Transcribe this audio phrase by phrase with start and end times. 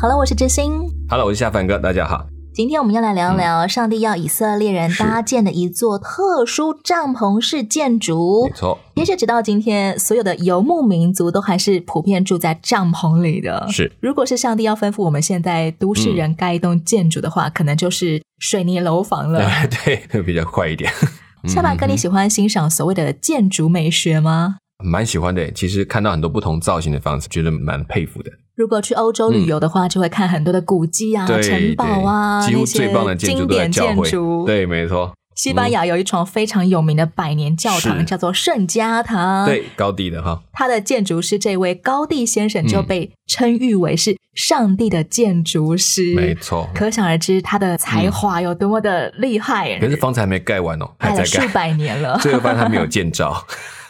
[0.00, 0.72] 好了，我是知心。
[1.08, 2.24] Hello，我是夏凡哥，大家好。
[2.54, 8.52] 今天我们要来聊聊上帝要以色列人搭建的一座特殊帐篷式建筑没。
[8.54, 13.66] 错，其实直到今天，所有的游牧民族都还是普遍住在帐篷里的。
[13.72, 19.50] 是如果是上帝要吩咐我们现在都市人盖一栋建筑的话，可能就是水泥楼房了。
[19.84, 20.92] 对，会比较快一点。
[21.48, 24.58] 夏凡哥，你喜欢欣赏所谓的建筑美学吗？
[24.84, 28.30] 蛮喜欢的，其实看到很多不同造型的房子，觉得蛮佩服的。
[28.54, 46.14] 如果去欧洲旅游的话，就会看很多的古迹啊、城堡啊，对几乎最棒的建筑对，没错，西班牙有一幢非常有名的百年教堂，是叫做圣家堂。，对，高地的哈，它的建筑师这位高地先生就嗯被称誉为是上帝的建筑师。
[46.14, 46.68] 没错。
[46.74, 49.78] 可想而知他的才华有多么的厉害。
[49.80, 52.18] 可是房子还没盖完哦，还盖了数在盖，百年了。
[52.22, 53.44] 最后发现他没有建造。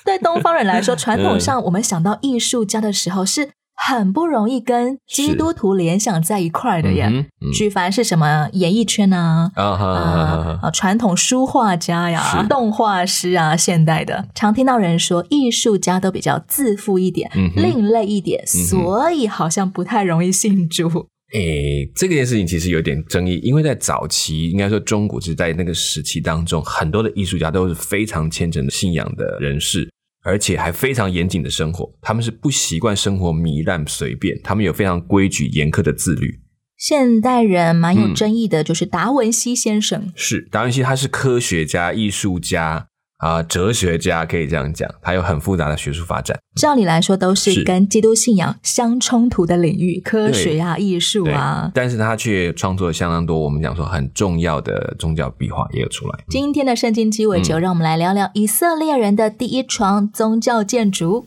[0.08, 7.04] 对东方人来说， 传统上我们想到艺术家的时候是很不容易跟基督徒联想在一块儿的耶。
[7.04, 9.50] 嗯哼嗯举凡是什么演艺圈啊。
[9.54, 10.70] 啊啊啊！
[10.70, 21.06] 传统书画家呀、是动画师啊，现代的，常听到人说艺术家都比较自负一点、嗯另类一点，所以好像不太容易信主。
[21.34, 29.86] 诶，这件事情其实有点争议，因为在早期，应该说中古是在那个时期当中，很多的艺术家都是非常虔诚的信仰的人士，
[30.28, 31.90] 而且还非常严谨的生活。
[32.02, 36.40] 他们是不习惯生活糜烂随便，他们有非常规矩严苛的自律。
[36.76, 40.12] 现代人蛮有嗯争议的，就是达文西先生。
[40.14, 46.38] 是达文西，他是科学家、艺术家啊、哲学家，可以这样讲，他有很复杂的学术发展。
[46.54, 51.70] 照理来说，都是是跟基督信仰相冲突的领域，科学啊、艺术对啊。
[51.74, 56.24] 但是他却创作了相当多我们讲说很重要的宗教壁画也有出来。
[56.28, 61.26] 今天的圣经鸡尾酒，嗯让我们来聊聊以色列人的第一床宗教建筑。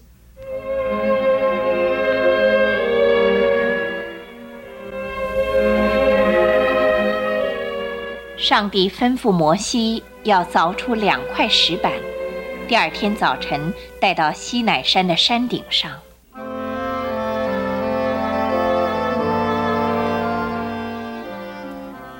[8.38, 11.92] 上帝吩咐摩西要凿出两块石板，
[12.68, 15.92] 第二天早晨带到西乃山的山顶上。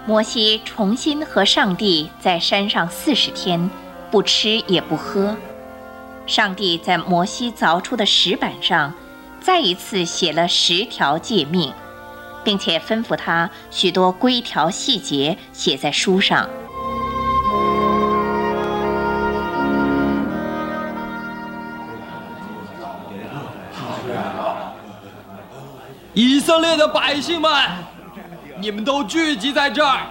[0.07, 3.69] 摩西重新和上帝在山上四十天，
[4.09, 5.35] 不吃也不喝。
[6.25, 8.94] 上帝在摩西凿出的石板上，
[9.40, 11.72] 再一次写了十条诫命。
[12.44, 16.50] 并且吩咐他许多规条细节写在书上。
[26.23, 27.51] 以色列的百姓们，
[28.59, 30.05] 你们都聚集在这儿，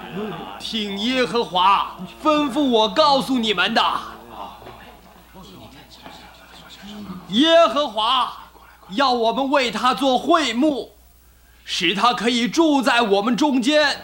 [0.59, 3.81] 听耶和华吩咐我告诉你们的。
[7.29, 8.33] 耶和华
[8.89, 10.91] 要我们为他做会幕，
[11.65, 13.97] 使他可以住在我们中间。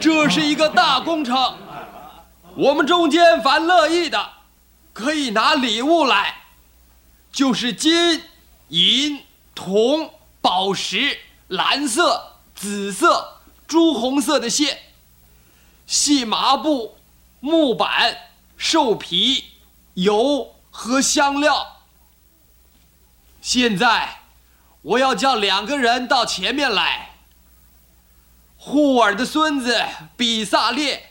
[0.00, 1.54] 这是一个大工程，
[2.56, 4.28] 我们中间凡乐意的，
[4.92, 6.34] 可以拿礼物来。
[7.34, 8.22] 就是金、
[8.68, 9.24] 银、
[9.56, 11.18] 铜、宝石、
[11.48, 14.78] 蓝色、紫色、朱红色的线、
[15.84, 16.96] 细麻布、
[17.40, 18.16] 木板、
[18.56, 19.46] 兽皮、
[19.94, 21.82] 油和香料。
[23.42, 24.20] 现在，
[24.82, 27.16] 我要叫两个人到前面来。
[28.56, 29.84] 护尔的孙子
[30.16, 31.10] 比萨列，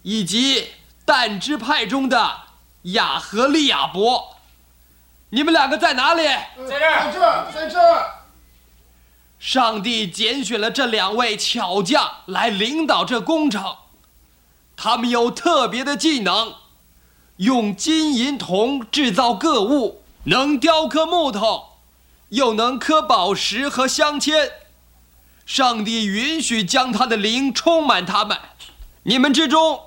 [0.00, 0.70] 以及
[1.04, 2.40] 但支派中的
[2.84, 4.35] 雅和利亚伯。
[5.30, 6.22] 你们两个在哪里？
[6.68, 8.12] 在这儿，在这儿，在这儿。
[9.38, 13.76] 上帝拣选了这两位巧匠来领导这工程，
[14.76, 16.54] 他们有特别的技能，
[17.36, 21.80] 用金银铜制造各物，能雕刻木头，
[22.30, 24.50] 又能刻宝石和镶嵌。
[25.44, 28.38] 上帝允许将他的灵充满他们。
[29.02, 29.80] 你们之中，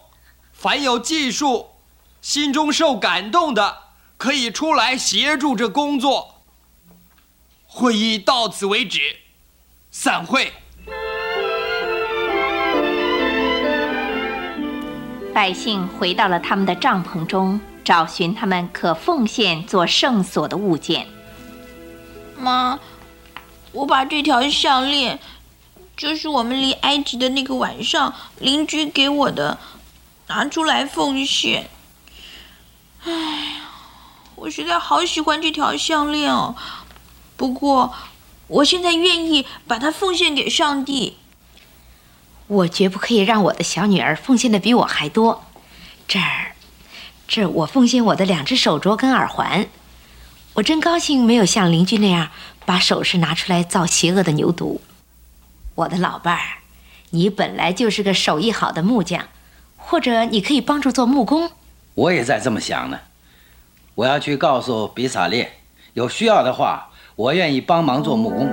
[0.53, 1.71] 凡有技术、
[2.21, 3.77] 心中受感动的，
[4.19, 6.41] 可以出来协助这工作。
[7.65, 9.15] 会议到此为止，
[9.91, 10.51] 散会。
[15.33, 21.07] 百姓回到了他们的帐篷中，找寻他们可奉献做圣所的物件。
[22.37, 22.77] 妈，
[23.71, 25.17] 我把这条项链，
[25.95, 29.57] 就是我们离埃及的那个晚上邻居给我的，
[30.27, 31.69] 拿出来奉献。
[33.05, 33.68] 哎呀，
[34.39, 36.55] 我实在好喜欢这条项链哦。
[37.35, 37.93] 不过，
[38.47, 41.17] 我现在愿意把它奉献给上帝。
[42.47, 45.43] 我绝不可以让我的小女儿奉献的比我还多。
[46.07, 46.55] 这儿，
[47.27, 49.67] 这儿我奉献我的两只手镯跟耳环。
[50.53, 52.31] 我真高兴，没有像邻居那样
[52.65, 54.79] 把首饰拿出来造邪恶的牛犊。
[55.75, 56.59] 我的老伴儿，
[57.11, 59.27] 你本来就是个手艺好的木匠，
[59.75, 61.51] 或者你可以帮助做木工。
[61.93, 62.99] 我也在这么想呢。
[63.99, 65.51] 我要去告诉比萨列，
[65.93, 68.47] 有需要的话，我愿意帮忙做木工。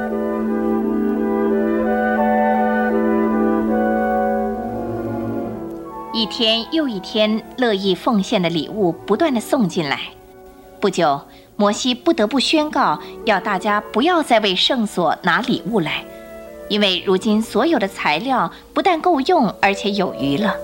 [6.12, 10.00] 一天又一天，乐意奉献的礼物不断的送进来。
[10.80, 11.20] 不久，
[11.54, 16.04] 摩西不得不宣告，要大家不要再为圣所拿礼物来，
[16.68, 20.56] 因为如今所有的材料不但够用，而且有余了。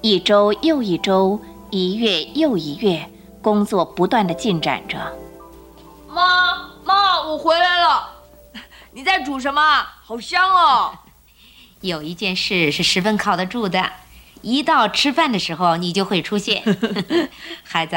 [0.00, 1.38] 一周又一周，
[1.68, 3.04] 一月又一月，
[3.42, 5.16] 工作不断的进展着。
[6.08, 8.08] 妈妈，我回来了，
[8.92, 9.86] 你在煮什么？
[10.04, 10.98] 好香哦！
[11.80, 13.92] 有一件事是十分靠得住的。
[14.40, 16.62] 一到吃饭的时候，你就会出现。
[17.64, 17.96] 孩子，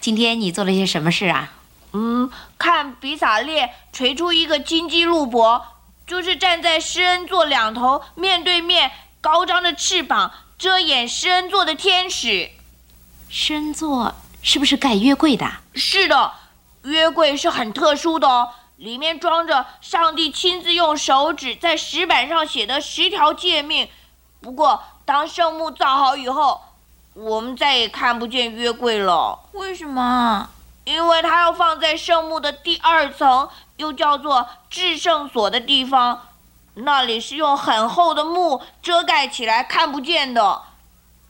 [0.00, 1.52] 今天你做了些什么事啊？
[1.92, 5.64] 嗯，看比萨列锤出一个金鸡鹿脖，
[6.06, 8.90] 就是站在施恩座两头面对面，
[9.20, 12.50] 高张着翅膀遮掩施恩座的天使。
[13.28, 14.14] 施恩座
[14.46, 15.44] 是不是盖约柜的？
[15.74, 16.32] 是的，
[16.84, 23.88] 约柜是很特殊的哦，里面装着上帝亲自用手指在石板上写的十条诫命。
[24.40, 24.80] 不过。
[25.06, 26.60] 当圣木造好以后，
[27.14, 29.38] 我们再也看不见约柜了。
[29.52, 30.50] 为什么？
[30.82, 36.22] 因为它要放在圣木的第二层，又叫做至圣所的地方，
[36.74, 40.62] 那里是用很厚的木遮盖起来，看不见的。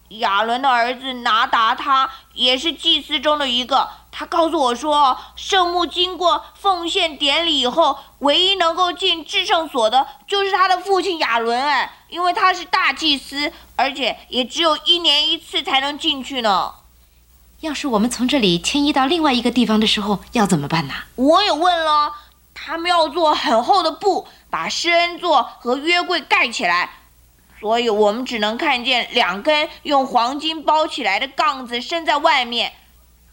[0.09, 3.89] 亚伦的儿子拿达他也是祭司中的一个。
[4.11, 11.63] 他告诉我说，圣木经过奉献典礼以后，唯一能够进至圣所的，就是他的父亲亚伦。
[11.63, 16.73] 哎，因为他是大祭司，而且也只有一年一次才能进去呢。
[17.61, 20.95] 要是我们从这里迁移到另外一个地方的时候，要怎么办呢？
[21.17, 22.15] 我也问了，
[22.55, 26.91] 他们要做很厚的布，把施恩座和约柜盖起来。
[27.61, 32.73] 所以我们只能看见两根用黄金包起来的杠子伸在外面，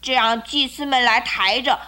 [0.00, 1.78] 这样祭司们来抬着。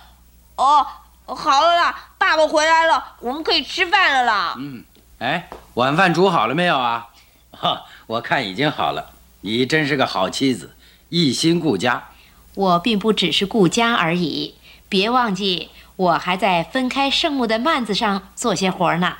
[0.57, 0.87] 哦，
[1.27, 4.55] 好了啦，爸爸回来了，我们可以吃饭了啦。
[4.59, 4.85] 嗯，
[5.19, 7.09] 哎，晚饭煮好了没有啊？
[7.51, 9.13] 哈，我看已经好了。
[9.41, 10.75] 你真是个好妻子，
[11.09, 12.09] 一心顾家。
[12.55, 14.55] 我并不只是顾家而已，
[14.89, 19.17] 别忘记我还在分开圣木的幔子上做些活呢，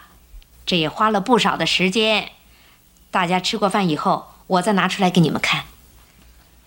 [0.65, 2.31] 这也花了不少的时间。
[3.17, 5.65] 大家吃过饭以后，我再拿出来给你们看。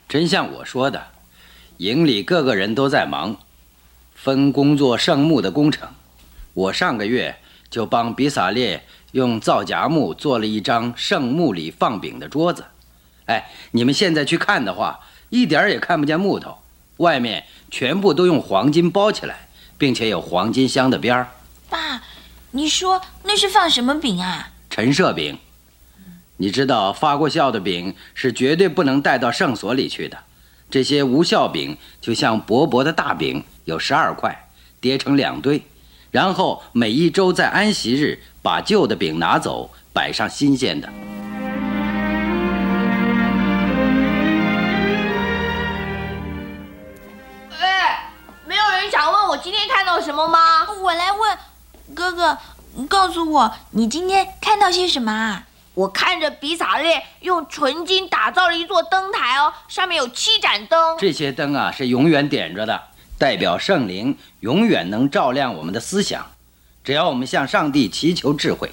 [0.07, 1.09] 真像我说的，
[1.77, 3.37] 营里各个人都在忙，
[4.15, 5.87] 分工做圣木的工程。
[6.55, 7.37] 我上个月
[7.69, 12.65] 就帮比萨列用皂荚木做了一张圣木里放饼的桌子。
[13.27, 16.57] 哎，你们现在去看的话，一点也看不见木头，
[16.97, 19.47] 外面全部都用黄金包起来，
[19.77, 21.27] 并且有黄金镶的边儿。
[21.69, 22.01] 爸，
[22.49, 24.49] 你说那是放什么饼啊？
[24.71, 25.37] 陈设饼。
[26.41, 30.17] 你知道发过酵的饼是绝对不能带到圣所里去的。
[30.71, 34.47] 这些无酵饼就像薄薄的大饼，有十二块，
[34.79, 35.61] 叠成两堆，
[36.11, 40.87] 然后每一周在安息日把旧的饼拿走，摆上新鲜的。
[47.59, 48.13] 哎，
[48.47, 50.39] 没有人想问我今天看到什么吗？
[50.81, 51.37] 我来问，
[51.93, 52.37] 哥哥，
[52.87, 55.47] 告诉我你今天看到些什么啊？
[55.79, 60.97] 我看着比萨列用纯金打造了一座灯台哦，上面有七盏灯。
[60.99, 62.83] 这些灯啊是永远点着的，
[63.17, 66.25] 代表圣灵永远能照亮我们的思想。
[66.83, 68.71] 只要我们向上帝祈求智慧。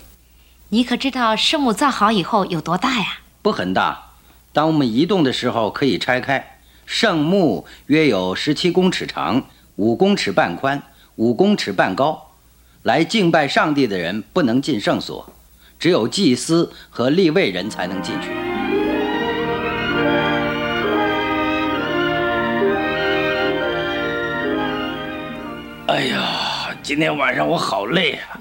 [0.70, 3.20] 你可知道圣母造好以后有多大呀？
[3.40, 4.14] 不很大，
[4.52, 6.58] 当我们移动的时候可以拆开。
[6.86, 9.44] 圣木约有十七公尺长，
[9.76, 10.82] 五公尺半宽，
[11.14, 12.32] 五公尺半高。
[12.82, 15.32] 来敬拜上帝的人不能进圣所。
[15.78, 18.30] 只有祭司和立位人才能进去。
[25.87, 28.40] 哎呀，今天晚上我好累啊！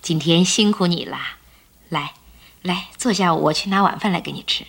[0.00, 1.18] 今天辛苦你了，
[1.90, 2.14] 来，
[2.62, 4.64] 来坐下，我去拿晚饭来给你吃。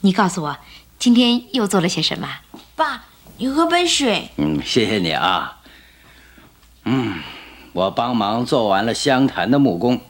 [0.00, 0.56] 你告诉我，
[0.98, 2.28] 今天又做了些什么？
[2.74, 3.04] 爸，
[3.36, 4.30] 你喝杯水。
[4.38, 5.60] 嗯，谢谢你啊。
[6.84, 7.20] 嗯，
[7.72, 10.00] 我帮忙做完了湘潭的木工，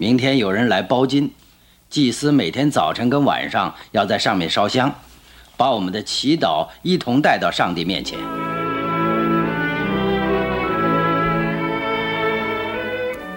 [0.00, 1.34] 明天有人来包金，
[1.90, 4.94] 祭司每天早晨跟晚上要在上面烧香，
[5.56, 8.16] 把我们的祈祷一同带到上帝面前。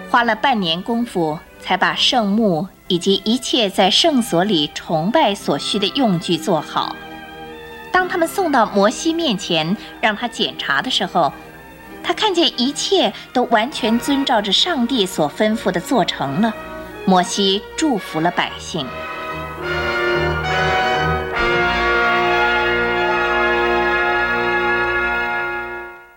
[0.08, 6.94] 花了半年功夫，才把圣木以及一切在圣所里崇拜所需的用具做好。
[7.90, 11.32] 当他们送到摩西面前，让他检查的时候，
[12.02, 16.54] 他看见一切都完全遵照着上帝所吩咐的做成了。
[17.04, 18.86] 摩西祝福了百姓。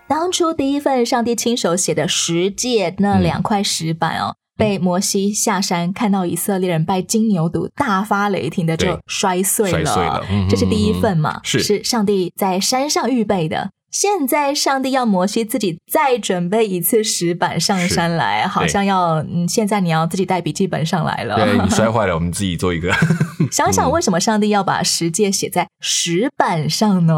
[0.08, 9.84] 当初第一份上帝亲手写的十诫那两块石板哦，被摩西下山看到以色列人拜金牛犊，大发雷霆的就摔碎了。
[9.84, 11.40] 摔碎了嗯这是第一份嘛？
[11.42, 13.70] 是是上帝在山上预备的。
[13.98, 21.34] 现在上帝要摩西自己再准备一次石板上山来，好像要嗯，现在你要自己带笔记本上来了。
[21.36, 22.92] 对你 摔坏了，我们自己做一个。
[23.50, 27.14] 想想为什么上帝要把十诫写在石板上呢？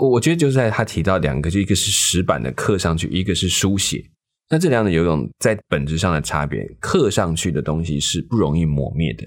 [0.00, 4.04] 我我觉得就是在他提到两个，就一个是石板的刻上去，一个是书写。
[4.50, 9.24] 那这两种有一种在本质上的差别，刻上去的东西是不容易磨灭的，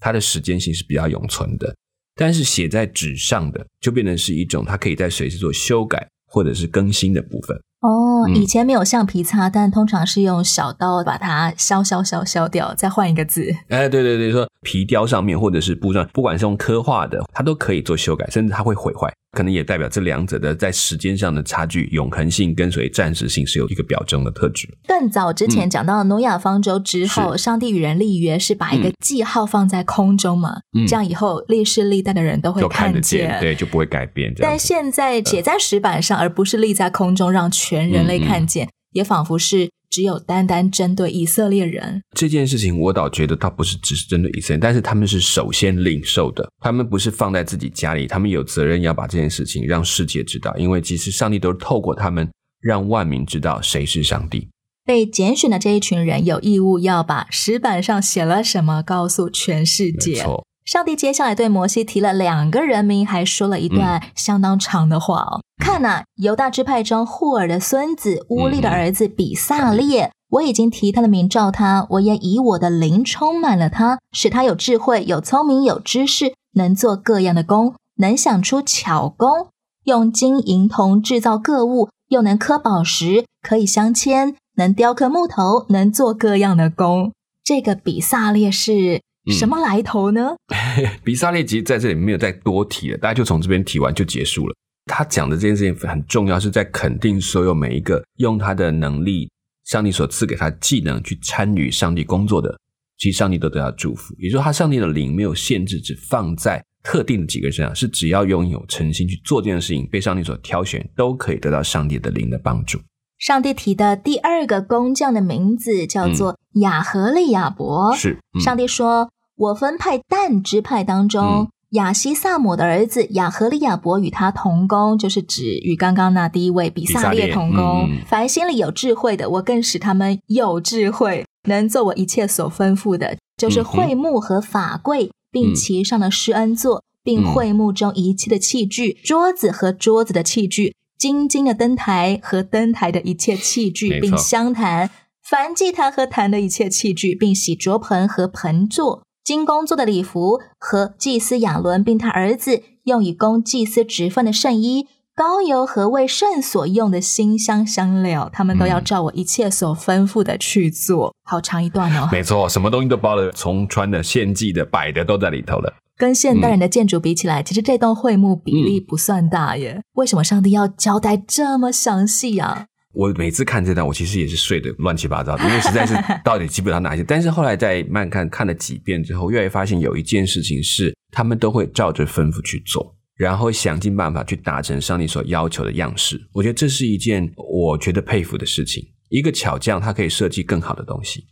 [0.00, 1.74] 它的时间性是比较永存的。
[2.14, 7.56] 但是写在纸上的，就变成是一种它可以在随时做修改或者是更新的部分。
[7.80, 13.52] 哦，嗯以前没有橡皮擦，但通常是用小刀把它削削削削掉，再换一个字。
[13.68, 24.68] 哎，对对对，说皮雕上面或者是布上，不管是用刻画的，它都可以做修改，甚至它会毁坏，可能也代表这两者的在时间上的差距、永恒性跟随暂时性是有一个表征的特质。
[24.86, 33.40] 更早之前讲到挪亚方舟之后，上帝与人立约是把一个记号放在空中嘛，嗯这样以后历世历代的人都会就看得见。
[33.40, 34.32] 对，就不会改变。
[34.36, 42.02] 但现在写在石板上，而不是立在空中，让全人类看见，也仿佛是只有单单针对以色列人。
[42.16, 52.26] 这件事情，我倒觉得倒不是只是针对以色列，但是他们是首先领受的，他们不是放在自己家里，他们有责任要把这件事情让世界知道，因为其实上帝都是透过他们
[52.62, 54.48] 让万民知道谁是上帝。
[54.84, 60.22] 被拣选的这一群人有义务要把石板上写了什么告诉全世界没界。
[60.24, 65.42] 错，上帝接下来对摩西提了两个人名，还说了一段相当长的话哦。
[65.62, 79.48] 看呐、犹大支派中户尔的孙子乌利的儿子比萨列，我已经提他的名召他，我也以我的灵充满了他，使他有智慧、有聪明、有知识，能做各样的工，能想出巧工，
[79.84, 87.10] 用金银铜制造各物，又能刻宝石，可以镶嵌，能雕刻木头，能做各样的工。
[87.44, 90.30] 这个比萨列是什么来头呢？
[91.04, 94.54] 比萨列其实在这里没有再多提了，大家就从这边提完就结束了。
[94.86, 99.30] 他讲的这件事情很重要，是在肯定所有每一个用他的能力，
[99.64, 102.58] 上帝所赐给他技能去参与上帝工作的，
[102.98, 104.12] 其实上帝都得到祝福。
[104.18, 112.80] 也就是说，他上帝的灵没有限制，只放在特定的几个人身上，是只要拥有诚心去做这件事情，被上帝所挑选，都可以得到上帝的灵的帮助。
[113.20, 117.94] 上帝提的第二个工匠的名字叫做雅和利亚伯。
[117.94, 121.48] 是，嗯上帝说：“我分派但支派当中，嗯。
[121.72, 127.88] 亚西萨姆的儿子亚和利亚伯与他同工，就是指与刚刚那第一位比萨列同工。
[128.06, 135.54] 凡心里有智慧的，我更使他们有智慧，能做我一切所吩咐的，就是会幕和法柜，并嗯。
[135.54, 137.32] 其上的施恩座，并嗯。
[137.32, 144.90] 会幕中一切的器具，桌子和桌子的器具。”金金的灯台和灯台的一切器具，并香坛，
[145.24, 161.14] 凡祭坛和坛的一切器具，并洗濯盆和盆座，金工做的礼服和祭司亚伦并他儿子用以供祭司职分的圣衣、膏油和为圣所用的馨香香料，他们都要嗯照我一切所吩咐的去做。
[161.24, 165.72] 好长一段哦，没错，什么东西都包了，从穿的、献祭的、摆的都在里头了。
[165.96, 169.80] 跟现代人的建筑比起来，其实这栋会幕比例不算大耶。
[169.92, 172.66] 为什么上帝要交代这么详细啊？
[172.92, 175.94] 我每次看这段，我其实也是睡得乱七八糟的，因为实在是
[176.24, 177.02] 到底记不了哪些。
[177.02, 186.20] 但是后来在慢看看了几遍之后，越来越发现有一件事情是他们都会照着吩咐去做，然后想尽办法去达成上帝所要求的样式。
[186.32, 188.84] 我觉得这是一件我觉得佩服的事情。
[189.08, 191.26] 一个巧匠，他可以设计更好的东西，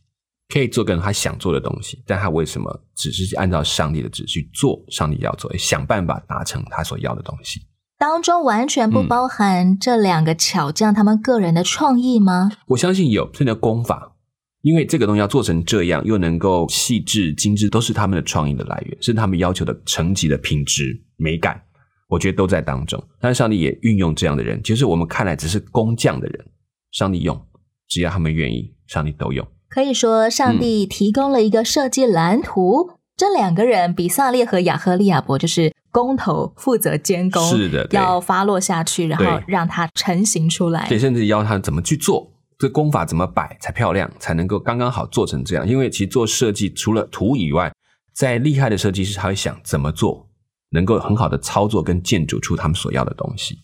[0.53, 7.61] 可以做更他想做的东西，但他为什么只是按照上帝的旨去做上帝要做，想办法达成他所要的东西？
[8.01, 12.51] 当中完全嗯不包含这两个巧匠他们个人的创意吗？
[12.69, 14.15] 我相信有这的功法，
[14.63, 21.61] 因为这个东西要做成这样，又能够细致精致，都是他们的创意的来源，是他们要求的层级的品质美感，
[22.09, 23.05] 我觉得都在当中。
[23.21, 26.47] 但是上帝也运用这样的人，其实我们看来只是工匠的人，
[26.93, 27.39] 上帝用
[27.87, 29.47] 只要他们愿意，上帝都用。
[29.69, 32.93] 可以说，上帝提供了一个设计蓝图。
[33.15, 40.89] 这两个人，比萨列和雅赫利亚伯，就是工头负责监工，是的，要发落下去，然后让它成型出来。
[40.89, 45.67] 对，甚至要他怎么去做，这工法怎么摆才漂亮，才能够刚刚好做成这样。
[45.69, 47.73] 因为其实做设计除了图以外，
[48.15, 50.29] 在厉害的设计师，他会想怎么做
[50.71, 53.59] 能够很好的操作跟建筑出他们所要的东西。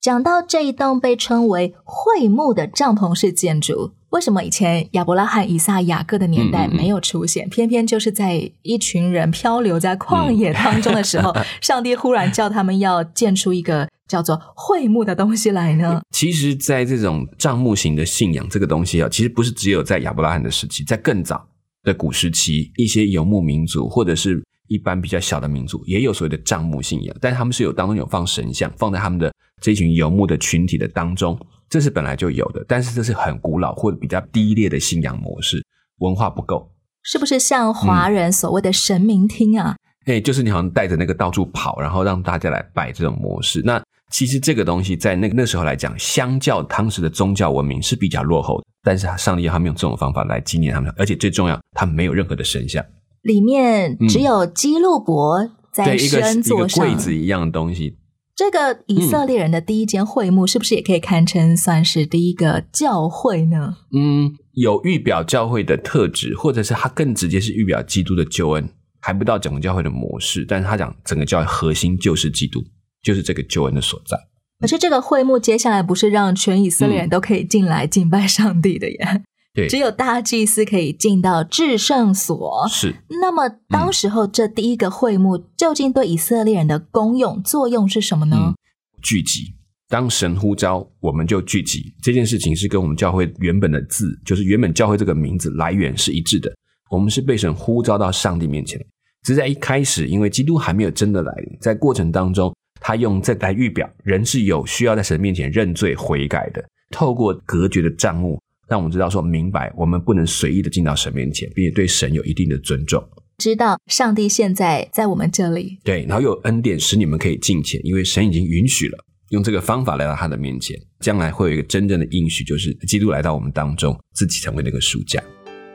[0.00, 7.48] 讲到这一栋被称为会幕的帐篷式建筑，为什么以前亚伯拉罕、以撒、雅各的年代没有出现？
[7.48, 16.00] 偏偏就是在一群人漂流在旷野当中的时候， 上帝忽然叫他们要建出一个叫做会幕的东西来呢？
[16.10, 21.46] 其实，在这种帐幕型的信仰这个东西啊，其实不是只有在亚伯拉罕的时期，在更早
[21.82, 29.30] 的古时期，一些游牧民族或者是一般比较小的民族也有所谓的帐幕信仰，但他们是有当中有放神像，放在他们的。
[29.60, 31.38] 这群游牧的群体的当中，
[31.68, 35.64] 这是本来就有的，但是这是很古老或者比较低劣的信仰模式，
[35.98, 36.70] 文化不够，
[37.02, 39.76] 是不是像华人所谓的神明厅啊？
[40.06, 43.60] 哎，就是你好像带着那个到处跑，然后让大家来拜这种模式。
[43.62, 48.64] 那其实这个东西在那那时候来讲，相较当时的宗教文明是比较落后的。
[48.82, 52.82] 但是上帝他们用这种方法来纪念他们，而且最重要，他们没有任何的神像，
[53.20, 57.98] 里面只有基路伯在身座上，柜子一样的东西。
[58.38, 63.78] 这个以色列人的第一间会幕，是不是也可以堪称算是第一个教会呢？
[63.92, 70.44] 嗯，有预表教会的特质，或者是它更直接是预表基督的救恩，还不到整个教会的模式。
[70.44, 72.62] 但是他讲整个教会核心就是基督，
[73.02, 74.16] 就是这个救恩的所在。
[74.60, 79.24] 可是这个会幕接下来不是让全以色列人都可以进来敬拜上帝的耶？
[79.66, 82.68] 只有大祭司可以进到至圣所。
[82.68, 82.94] 是。
[83.22, 88.54] 那么，当时候这第一个会幕究竟对以色列人的功用作用是什么呢？
[89.00, 89.54] 聚集。
[89.88, 91.94] 当神呼召，我们就聚集。
[92.02, 96.52] 这件事情是跟我们教会原本的字，就是原本教会这个名字来源是一致的。
[96.90, 98.78] 我们是被神呼召到上帝面前。
[99.22, 106.62] 只是在一开始，因为基督还没有真的来临，在过程当中，他用这来预表人是有需要在神面前认罪悔改的。
[106.90, 108.38] 透过隔绝的账目。
[108.68, 113.02] 让我们知道说明白，我们不能随意的进到神面前，并且对神有一定的尊重。
[113.38, 118.98] 知道上帝现在在我们这里，对，然后有恩典使你们可以进前，因为神已经允许了
[119.30, 120.76] 用这个方法来到他的面前。
[121.00, 125.22] 将来会有一个真正的应许，就是基督来到我们当中，自己成为那个书架。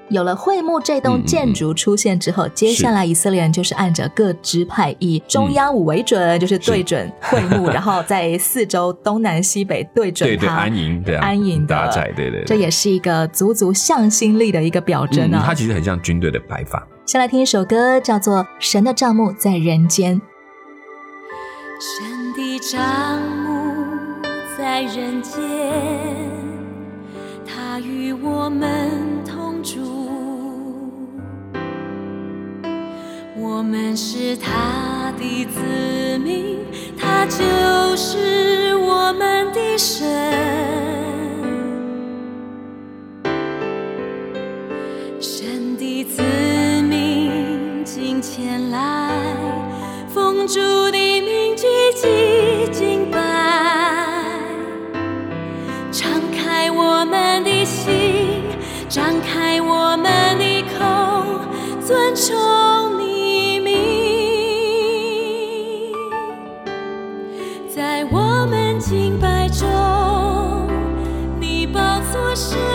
[0.10, 15.42] 有了会幕这栋建筑出现之后，接下来以色列人就是按着各支派以中央五为准，就是对准会幕，然后在四周东南西北对准它，对对安营，对安营搭寨，对对，这也是一个足足向心力的一个表征啊。
[15.46, 16.88] 它其实很像军队的摆法。
[17.06, 20.22] 先来听一首歌，叫做《神的帐幕在人间》。
[21.80, 24.22] 神的帐幕
[24.58, 25.42] 在人间，
[27.46, 29.13] 他与我们。
[33.56, 35.60] 我们是他的子
[36.18, 36.58] 民，
[36.98, 40.04] 他就是我们的神。
[45.22, 46.24] 神的子
[46.82, 49.12] 民今前来，
[50.10, 52.08] 奉主的名聚集
[72.34, 72.73] wishing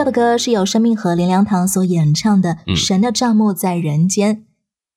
[0.00, 4.36] 这的歌是由生命和林良堂所演唱的《神的帐幕在人间》。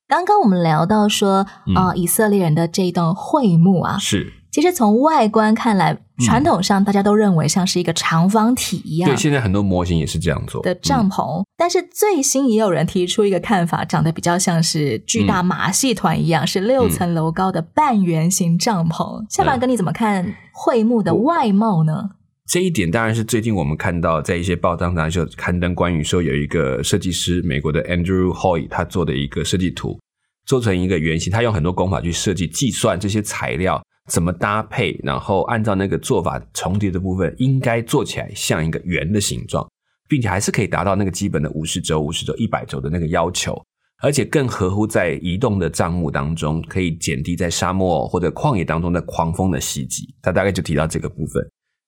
[0.08, 4.32] 刚刚我们聊到说，啊、以色列人的这一栋会幕啊，是。
[4.50, 9.10] 其实从外观看来，传统上大家都认为像是一个长方体一样。
[9.10, 10.64] 对，现在很多模型也是这样做。
[10.64, 19.26] 的帐篷，但是最新也有人提出一个看法，长得比较像是巨大马戏团一样，是六层楼高的半圆形帐篷。
[19.30, 22.12] 下巴哥，你怎么看会幕的外貌呢？
[22.50, 29.98] 这一点当然是最近我们看到在一些报章上就刊登关于说有一个设计师，美国的 Andrew Hoy 他做的一个设计图，
[30.46, 39.66] 做成一个圆形，他用很多工法去设计计算这些材料怎么搭配，然后按照那个做法重叠的部分，应该做起来像一个圆的形状，
[40.10, 43.60] 并且还是可以达到那个基本的五十轴、五十轴、一百轴的那个要求。
[44.02, 50.14] 而且更合乎在移动的帐目当中，可以减低在沙漠或者旷野当中的狂风的袭击。
[50.22, 51.42] 他大概就提到这个部分。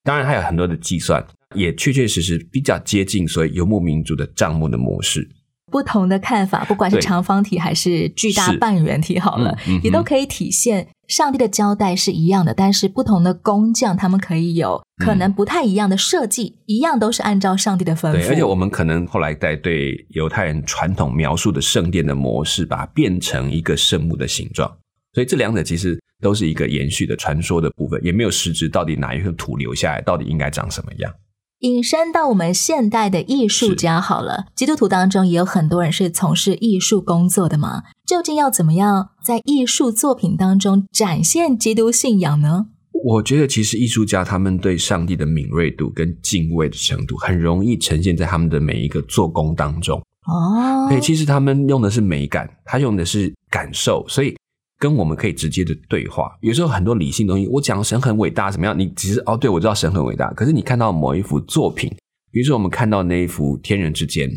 [0.06, 5.28] 当然还有很多的计算，也确确实实比较接近所谓游牧民族的账目的模式。
[5.72, 18.14] 不同的看法，不管是长方体还是巨大半圆体，好了，嗯嗯也都可以体现上帝的交代是一样的，但是不同的工匠他们可以有可能不太一样的设计，一样都是按照上帝的吩咐。
[18.14, 24.78] 对，而且我们可能后来在对犹太人传统描述的圣殿的模式，把它变成一个圣母的形状。
[25.14, 31.12] 所以这两者其实都是一个延续的传说的部分，也没有实质到底哪一个土留下来，到底应该长什么样。
[31.60, 37.84] 引申到我们现代的艺术家好了，基督徒当中也有很多人是从事艺术工作的嘛。
[38.06, 42.66] 究竟要怎么样在艺术作品当中展现基督信仰呢？
[43.06, 49.98] 我觉得其实艺术家他们对上帝的敏锐度跟敬畏的程度，很容易呈现在他们的每一个做工当中。
[50.28, 54.36] 哦，对，其实他们用的是美感，他用的是感受，所以
[54.78, 56.38] 跟我们可以直接的对话。
[56.42, 61.90] 有时候很多理性东西，我讲神很伟大怎么样，你其实哦，对我知道神很伟大，可是你看到某一幅作品，
[62.32, 64.30] 比如说我们看到那一幅天人之间，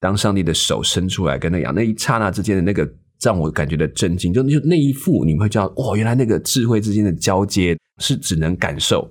[0.00, 2.88] 当上帝的手伸出来跟那样，那一刹那之间的那个
[3.22, 9.08] 让我感觉的震惊，就就那一幅，你们会知道，哇，原来那个智慧之间的交接是只能感受，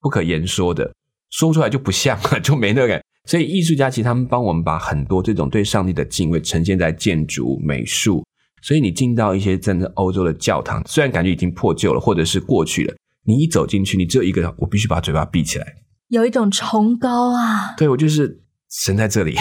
[0.00, 0.94] 不可言说的，
[1.30, 3.02] 说出来就不像了，就没那个感。
[3.24, 8.24] 所以艺术家其实他们帮我们把很多这种对上帝的敬畏呈现在建筑、美术。
[8.66, 15.66] 所以你进到一些真的欧洲的教堂，虽然感觉已经破旧了，或者是过去了，你一走进去，你只有一个，我必须把嘴巴闭起来。
[16.08, 19.36] 有一种崇高啊，对我就是神在这里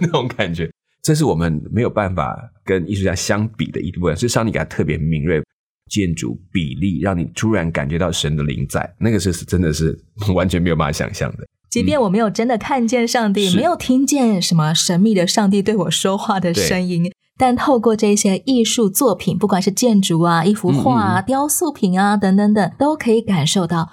[0.00, 0.70] 那种感觉，
[1.02, 5.42] 这是我们没有办法跟艺术家相比的一部分，是上帝给他特别敏锐。
[5.90, 9.98] 建筑比例让你突然感觉到神的灵在，那个是真的是
[10.36, 11.44] 完全没有办法想象的。
[11.68, 23.88] 即便我没有真的看见上帝，是没有听见什么神秘的上帝对我说话的声音，但透过这些艺术作品，不管是建筑啊、一幅画啊、嗯嗯雕塑品啊等等等，都可以感受到，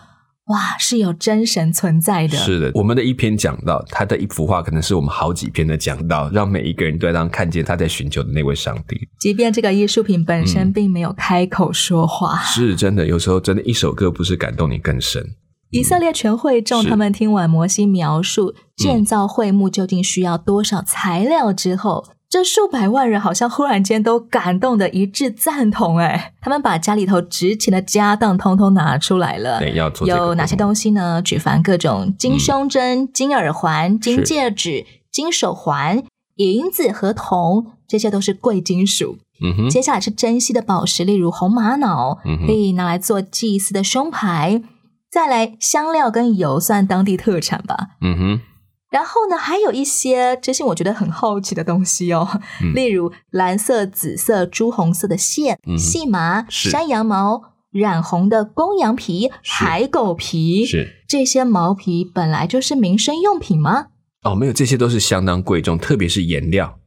[0.48, 2.38] 哇，是有真神存在的。
[2.38, 9.00] 是的，我们的一篇讲到他的一幅画，可能是我们好几篇的讲到，让每一个人都让看见他在寻求的那位上帝。
[9.18, 15.26] 即便这个艺术品本身嗯并没有开口说话，是真的，有时候真的一首歌不是感动你更深。
[15.70, 25.98] 以色列全会众他们听完摩西描述建造会幕究竟需要多少材料之后，这数百万人好像忽然间都感动的一致赞同。
[25.98, 29.60] 哎，他们把家里头值钱的家当通通拿出来了。
[29.60, 31.22] 对，要做有哪些东西呢？
[31.22, 36.04] 举凡各种金胸针、金耳环、金戒指、金手环、
[36.36, 39.18] 银子和铜，这些都是贵金属。
[39.42, 44.62] 嗯哼，接下来是珍稀的宝石，例如红玛瑙，嗯可以拿来做祭祀的胸牌。
[45.10, 47.92] 再来香料跟油算当地特产吧。
[48.02, 48.42] 嗯哼，
[48.90, 52.28] 然后呢，还有一些这些我觉得很好奇的东西哦，
[52.62, 52.74] 嗯。
[52.76, 61.04] 例如蓝色、紫色、朱红色的线、嗯细麻、山羊毛、染红的公羊皮、海狗皮，是。
[61.08, 63.88] 这些毛皮本来就是民生用品吗？
[64.24, 66.80] 哦，没有，这些都是相当贵重，特别是颜料，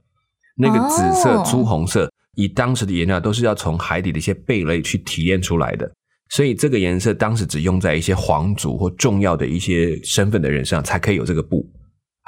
[0.56, 5.90] 那个紫色、哦朱红色，以当时的颜料都是要从海底的一些贝类去提炼出来的，
[6.30, 11.66] 所以这个颜色当时只用在一些皇族或重要的一些身份的人身上才可以有这个布，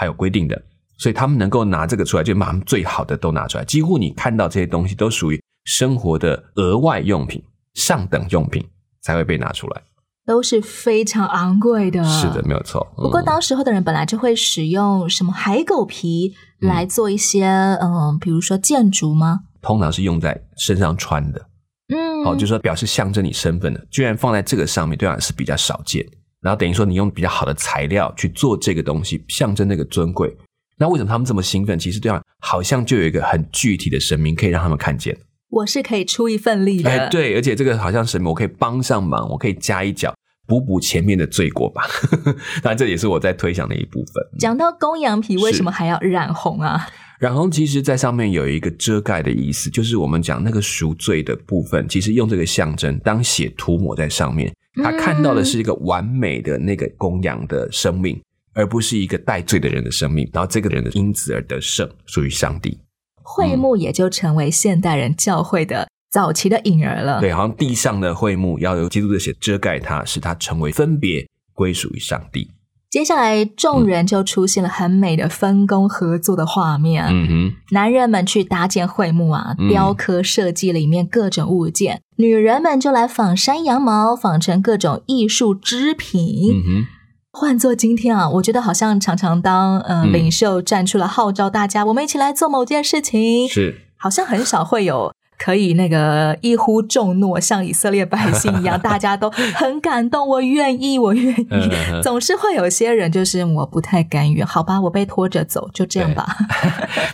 [0.02, 0.60] 还有规定的，
[0.98, 3.64] 所以他们能够拿这个出来，就把他们最好的都拿出来。
[3.64, 7.40] 几乎你看到这些东西都属于生活的额外用品、
[7.74, 8.66] 上等用品
[9.00, 9.82] 才会被拿出来。
[10.24, 12.02] 都是非常昂贵的。
[12.04, 12.84] 是的，没有错。
[12.96, 17.46] 不过嗯当时候的人本来就会使用什么海狗皮来做一些
[17.80, 19.40] 嗯、比如说建筑吗？
[19.60, 21.46] 通常是用在身上穿的。
[21.94, 26.06] 嗯，哦，就是说表示象征你身份的，居然放在这个上面，对啊是比较少见。
[26.42, 30.36] 然后等于说你用比较好的材料去做这个东西，象征那个尊贵。
[30.78, 31.78] 那为什么他们这么兴奋？
[31.78, 35.16] 其实对啊，好像就有一个很具体的神明可以让他们看见。
[35.50, 36.90] 我是可以出一份力的。
[36.90, 40.12] 哎，对，而且这个好像神明，我可以帮上忙，我可以加一脚，
[40.46, 41.82] 补补前面的罪过吧。
[42.62, 44.38] 当然，这也是我在推想的一部分。
[44.40, 46.88] 讲到公羊皮，为什么还要染红啊？
[47.20, 58.20] 染红其实在上面有一个遮盖的意思，就是我们讲那个赎罪的部分，其实用这个象征当血涂抹在上面，他看到的是一个完美的那个供养的生命，
[58.54, 60.28] 而不是一个带罪的人的生命。
[60.32, 62.78] 然后这个人的因此而得胜，属于上帝。
[63.22, 67.20] 会幕也就成为现代人教会的早期的影儿了。
[67.20, 72.50] 对，好像地上的会幕要由基督的血遮盖它，使它成为分别归属于上帝。
[72.92, 77.02] 接下来，众人就出现了很美的分工合作的画面。
[77.08, 86.52] 嗯哼，男人们去搭建会幕啊，雕刻设计里面各种物件；女人们就来仿山羊毛，仿成各种艺术织品。
[86.52, 86.86] 嗯哼，
[87.32, 93.88] 换做今天啊，我觉得好像常常当呃领袖站出来号召大家，我们一起来做某件事情，是。
[93.96, 95.14] 好像很少会有。
[95.42, 100.28] 可以那个一呼众诺，像以色列百姓一样， 大家都很感动。
[100.28, 101.70] 我愿意，我愿意。
[102.00, 106.36] 总是会有些人就是我不太甘愿，好吧，我被拖着走，就这样吧。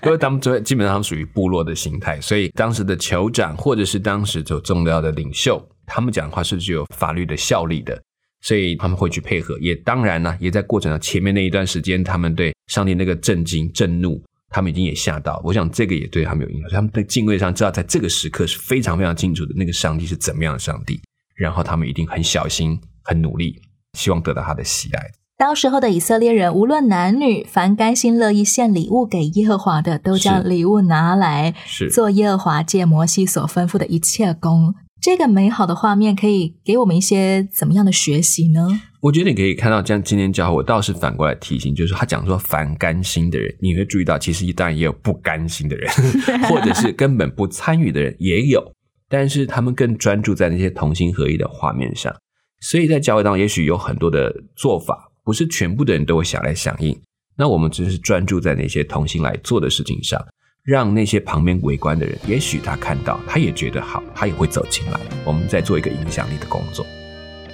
[0.05, 7.99] 因为 他们基本上属于部落的形态，所以当时的酋长或者是当时就重要的领袖，他们讲的话是具有法律的效力的，
[8.43, 9.59] 所以他们会去配合。
[9.59, 14.23] 也当然呢，也在过程的前面那一段时间，他们对上帝那个震惊、震怒。
[14.51, 16.71] 他们已经也吓到，我想这个也对他们有影响。
[16.71, 21.01] 他们在敬畏上知道，在这个时刻是非常非常清楚的，那个上帝是怎么样的上帝。
[21.35, 23.61] 然后他们一定很小心、很努力，
[23.97, 25.01] 希望得到他的喜爱。
[25.37, 34.75] 到时候的以色列人，无论男女，凡甘心乐意献礼物给耶和华的，都将礼物拿来是做耶和华借摩西所吩咐的一切工。
[35.01, 38.81] 这个美好的画面可以给我们一些怎么样的学习呢？
[39.01, 45.89] 我觉得你可以看到，像今天教会，我倒是反过来提醒，就是他讲说凡甘心的人，你会注意到，其实当然也有不甘心的人，
[46.49, 48.73] 或者是根本不参与的人也有，
[49.09, 52.15] 但是他们更专注在那些同心合一的画面上。
[52.61, 57.01] 所以在教会当中，也许有很多的做法，不是全部的人都会想来响应。
[57.37, 60.21] 那我们只是专注在那些同心来做的事情上。
[60.65, 65.01] 让那些旁边围观的人，也许他看到，他也觉得好，他也会走进来。
[65.25, 66.85] 我们在做一个影响力的工作，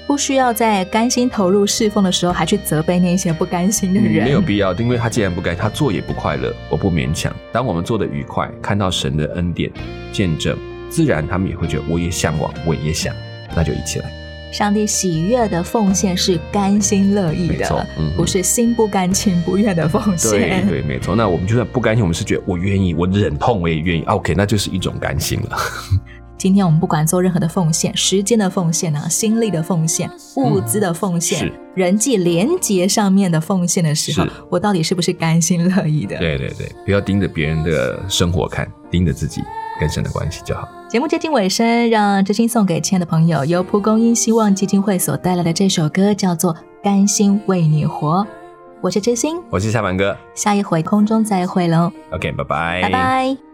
[0.06, 4.24] 不需要在甘心投入侍奉的时候，还去责备那些不甘心的人。
[4.24, 7.34] 没有必要，因为他既然不该，他做也不快乐，我不勉强。
[7.50, 9.70] 当我们做的愉快，看到神的恩典
[10.12, 10.56] 见证，
[10.90, 13.14] 自然他们也会觉得我也向往，我也想，
[13.56, 14.10] 那就一起来。
[14.52, 20.30] 上帝喜悦的奉献是甘心乐意的，不是心不甘情不愿的奉献。
[20.30, 21.16] 对对，没错。
[21.16, 24.04] 那我们就算不甘心，我们是觉得我愿意，我忍痛我也愿意。
[24.04, 25.58] OK，那就是一种甘心了。
[26.36, 36.18] 今天我们不管做任何的奉献，时间的奉献啊，心力的奉献，物资的奉献，人际连接上面的奉献的时候，我到底是不是甘心乐意的？
[36.18, 39.42] 对对对，不要盯着别人的生活看，盯着自己
[39.80, 40.68] 跟神的关系就好。
[40.88, 48.18] 节目接近尾声，让真心送给亲爱的朋友，由蒲公英希望基金会所带来的这首歌叫做《甘心为你活》。
[48.80, 51.90] 我是真心，我是夏凡哥，下一回空中再会喽。
[52.12, 53.53] OK，拜拜，拜拜。